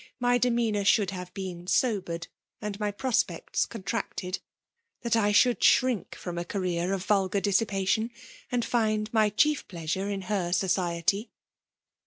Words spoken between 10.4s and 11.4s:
society.